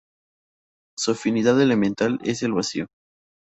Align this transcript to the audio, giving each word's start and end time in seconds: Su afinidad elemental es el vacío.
Su 0.97 1.11
afinidad 1.11 1.61
elemental 1.61 2.17
es 2.23 2.41
el 2.41 2.53
vacío. 2.53 2.87